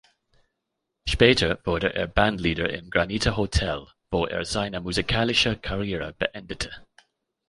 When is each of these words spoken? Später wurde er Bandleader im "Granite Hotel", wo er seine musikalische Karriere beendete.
Später 1.07 1.59
wurde 1.63 1.93
er 1.93 2.07
Bandleader 2.07 2.71
im 2.71 2.89
"Granite 2.89 3.37
Hotel", 3.37 3.85
wo 4.09 4.25
er 4.25 4.45
seine 4.45 4.81
musikalische 4.81 5.55
Karriere 5.57 6.13
beendete. 6.17 6.71